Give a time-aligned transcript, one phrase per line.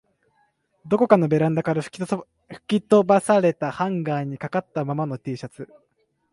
[0.87, 2.01] どこかのベランダから吹
[2.65, 5.69] き飛ばされたハンガーに掛かったままの Ｔ シャツ